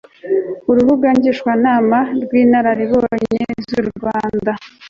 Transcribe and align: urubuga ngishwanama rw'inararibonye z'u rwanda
urubuga 0.69 1.07
ngishwanama 1.17 1.99
rw'inararibonye 2.23 3.43
z'u 3.67 3.81
rwanda 3.89 4.51